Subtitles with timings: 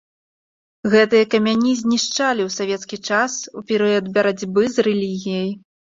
[0.93, 5.49] Гэтыя камяні знішчалі ў савецкі час у перыяд барацьбы з рэлігіяй.